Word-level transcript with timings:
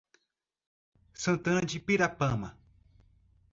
Santana 1.25 1.61
de 1.63 1.79
Pirapama 1.79 2.57